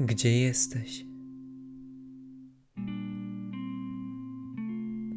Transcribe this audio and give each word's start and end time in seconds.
Gdzie 0.00 0.40
jesteś? 0.40 1.06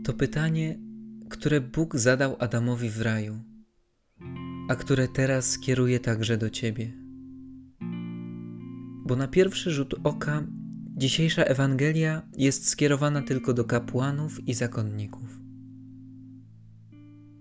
To 0.04 0.14
pytanie, 0.14 0.80
które 1.30 1.62
Bóg 1.62 1.96
zadał 1.96 2.36
Adamowi 2.40 2.90
w 2.90 3.02
raju, 3.02 3.40
a 4.70 4.76
które 4.76 5.08
teraz 5.08 5.52
skieruje 5.52 6.00
także 6.00 6.38
do 6.38 6.50
ciebie. 6.50 6.94
Bo 9.06 9.16
na 9.16 9.28
pierwszy 9.28 9.72
rzut 9.72 9.96
oka 10.04 10.48
dzisiejsza 10.98 11.44
Ewangelia 11.44 12.22
jest 12.38 12.70
skierowana 12.70 13.22
tylko 13.22 13.54
do 13.54 13.66
kapłanów 13.66 14.48
i 14.48 14.54
zakonników. 14.54 15.40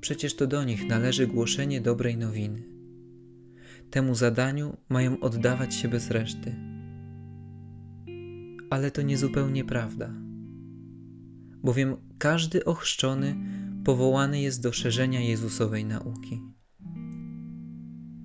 Przecież 0.01 0.37
to 0.37 0.47
do 0.47 0.65
nich 0.65 0.89
należy 0.89 1.27
głoszenie 1.27 1.81
dobrej 1.81 2.17
nowiny. 2.17 2.63
Temu 3.91 4.15
zadaniu 4.15 4.77
mają 4.89 5.21
oddawać 5.21 5.75
się 5.75 5.89
bez 5.89 6.11
reszty. 6.11 6.76
Ale 8.71 8.91
to 8.91 9.03
niezupełnie 9.03 9.65
prawda, 9.65 10.15
bowiem 11.63 11.97
każdy 12.19 12.65
ochrzczony 12.65 13.37
powołany 13.85 14.41
jest 14.41 14.63
do 14.63 14.73
szerzenia 14.73 15.21
Jezusowej 15.21 15.85
nauki. 15.85 16.43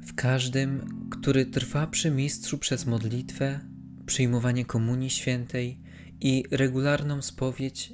W 0.02 0.14
każdym, 0.16 0.82
który 1.10 1.46
trwa 1.46 1.88
przy 1.88 2.12
mistrzu 2.12 2.58
przez 2.58 2.86
modlitwę, 2.86 3.60
przyjmowanie 4.06 4.66
komunii 4.66 5.10
świętej 5.10 5.82
i 6.22 6.44
regularną 6.52 7.22
spowiedź, 7.22 7.94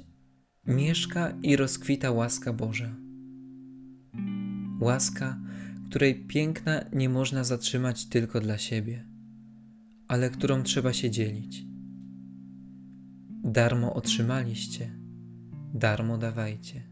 mieszka 0.66 1.32
i 1.42 1.56
rozkwita 1.56 2.10
łaska 2.10 2.52
Boża. 2.52 2.96
Łaska, 4.80 5.40
której 5.90 6.26
piękna 6.26 6.84
nie 6.92 7.08
można 7.08 7.44
zatrzymać 7.44 8.06
tylko 8.06 8.40
dla 8.40 8.58
siebie, 8.58 9.06
ale 10.08 10.30
którą 10.30 10.62
trzeba 10.62 10.92
się 10.92 11.10
dzielić. 11.10 11.67
Darmo 13.50 13.94
otrzymaliście, 13.94 14.90
darmo 15.74 16.18
dawajcie. 16.18 16.82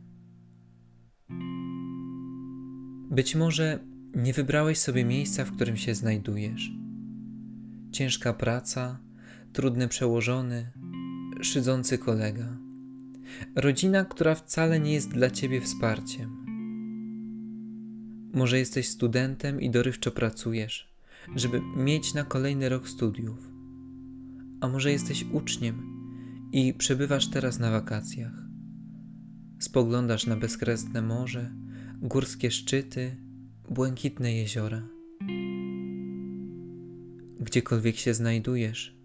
Być 3.11 3.35
może 3.35 3.79
nie 4.15 4.33
wybrałeś 4.33 4.79
sobie 4.79 5.05
miejsca, 5.05 5.45
w 5.45 5.53
którym 5.53 5.77
się 5.77 5.95
znajdujesz. 5.95 6.71
Ciężka 7.93 8.33
praca, 8.33 8.99
trudny 9.53 9.89
przełożony, 9.89 10.73
szydzący 11.43 11.99
kolega. 11.99 12.57
Rodzina, 13.57 14.05
która 14.05 14.35
wcale 14.35 14.81
nie 14.81 14.93
jest 14.93 15.11
dla 15.11 15.31
ciebie 15.31 15.61
wsparciem. 15.61 16.47
Może 18.35 18.59
jesteś 18.59 18.89
studentem 18.89 19.61
i 19.61 19.71
dorywczo 19.71 20.11
pracujesz, 20.11 20.95
żeby 21.35 21.61
mieć 21.77 22.15
na 22.15 22.25
kolejny 22.25 22.69
rok 22.69 22.89
studiów. 22.89 23.51
A 24.61 24.69
może 24.69 24.93
jesteś 24.93 25.25
uczniem 25.33 25.96
i 26.53 26.75
przebywasz 26.75 27.31
teraz 27.31 27.59
na 27.59 27.71
wakacjach. 27.71 28.33
Spoglądasz 29.61 30.27
na 30.27 30.37
bezkresne 30.37 31.03
morze, 31.03 31.51
górskie 32.03 32.51
szczyty, 32.51 33.17
błękitne 33.71 34.33
jeziora. 34.35 34.83
Gdziekolwiek 37.41 37.97
się 37.97 38.15
znajdujesz, 38.15 38.97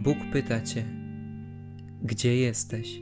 Bóg 0.00 0.18
pyta 0.32 0.60
Cię, 0.60 0.84
gdzie 2.02 2.36
jesteś? 2.36 3.00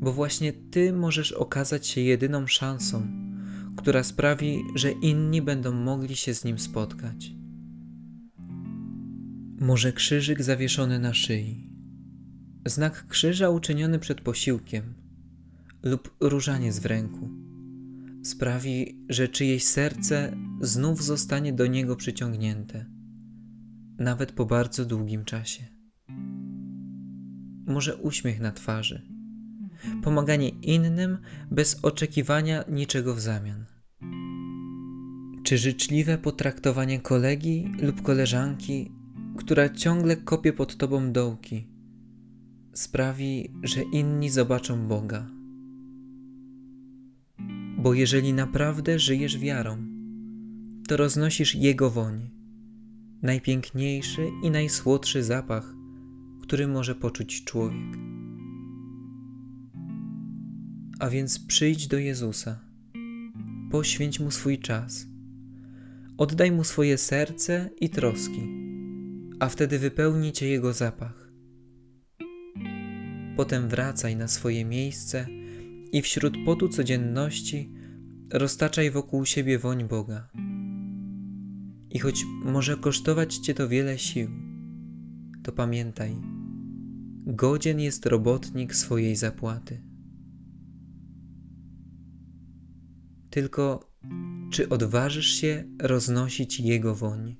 Bo 0.00 0.12
właśnie 0.12 0.52
Ty 0.52 0.92
możesz 0.92 1.32
okazać 1.32 1.86
się 1.86 2.00
jedyną 2.00 2.46
szansą, 2.46 3.06
która 3.76 4.02
sprawi, 4.02 4.58
że 4.74 4.92
inni 4.92 5.42
będą 5.42 5.72
mogli 5.72 6.16
się 6.16 6.34
z 6.34 6.44
Nim 6.44 6.58
spotkać. 6.58 7.32
Może 9.60 9.92
krzyżyk 9.92 10.42
zawieszony 10.42 10.98
na 10.98 11.14
szyi, 11.14 11.70
znak 12.66 13.06
krzyża 13.06 13.50
uczyniony 13.50 13.98
przed 13.98 14.20
posiłkiem 14.20 14.94
lub 15.82 16.16
różaniec 16.20 16.78
w 16.78 16.86
ręku 16.86 17.30
sprawi, 18.22 19.04
że 19.08 19.28
czyjeś 19.28 19.64
serce 19.64 20.36
znów 20.60 21.04
zostanie 21.04 21.52
do 21.52 21.66
niego 21.66 21.96
przyciągnięte, 21.96 22.86
nawet 23.98 24.32
po 24.32 24.46
bardzo 24.46 24.84
długim 24.84 25.24
czasie. 25.24 25.64
Może 27.66 27.96
uśmiech 27.96 28.40
na 28.40 28.52
twarzy, 28.52 29.02
pomaganie 30.02 30.48
innym 30.48 31.18
bez 31.50 31.78
oczekiwania 31.82 32.64
niczego 32.68 33.14
w 33.14 33.20
zamian. 33.20 33.64
Czy 35.44 35.58
życzliwe 35.58 36.18
potraktowanie 36.18 37.00
kolegi 37.00 37.72
lub 37.82 38.02
koleżanki, 38.02 38.99
która 39.40 39.68
ciągle 39.68 40.16
kopie 40.16 40.52
pod 40.52 40.76
tobą 40.76 41.12
dołki, 41.12 41.66
sprawi, 42.72 43.52
że 43.62 43.82
inni 43.82 44.30
zobaczą 44.30 44.88
Boga 44.88 45.40
bo 47.82 47.94
jeżeli 47.94 48.32
naprawdę 48.32 48.98
żyjesz 48.98 49.38
wiarą, 49.38 49.76
to 50.88 50.96
roznosisz 50.96 51.54
Jego 51.54 51.90
woń, 51.90 52.30
najpiękniejszy 53.22 54.28
i 54.42 54.50
najsłodszy 54.50 55.22
zapach, 55.22 55.74
który 56.42 56.68
może 56.68 56.94
poczuć 56.94 57.44
człowiek. 57.44 57.96
A 60.98 61.10
więc 61.10 61.38
przyjdź 61.38 61.86
do 61.86 61.98
Jezusa, 61.98 62.60
poświęć 63.70 64.20
Mu 64.20 64.30
swój 64.30 64.58
czas, 64.58 65.06
oddaj 66.18 66.52
Mu 66.52 66.64
swoje 66.64 66.98
serce 66.98 67.70
i 67.80 67.90
troski, 67.90 68.59
a 69.40 69.48
wtedy 69.48 69.78
wypełni 69.78 70.32
Cię 70.32 70.48
Jego 70.48 70.72
zapach. 70.72 71.30
Potem 73.36 73.68
wracaj 73.68 74.16
na 74.16 74.28
swoje 74.28 74.64
miejsce 74.64 75.26
i 75.92 76.02
wśród 76.02 76.34
potu 76.46 76.68
codzienności 76.68 77.72
roztaczaj 78.32 78.90
wokół 78.90 79.26
siebie 79.26 79.58
woń 79.58 79.84
Boga. 79.84 80.28
I 81.90 81.98
choć 81.98 82.24
może 82.44 82.76
kosztować 82.76 83.36
cię 83.36 83.54
to 83.54 83.68
wiele 83.68 83.98
sił, 83.98 84.28
to 85.42 85.52
pamiętaj, 85.52 86.16
godzien 87.26 87.80
jest 87.80 88.06
robotnik 88.06 88.74
swojej 88.74 89.16
zapłaty. 89.16 89.82
Tylko 93.30 93.90
czy 94.50 94.68
odważysz 94.68 95.26
się 95.26 95.64
roznosić 95.82 96.60
Jego 96.60 96.94
woń? 96.94 97.36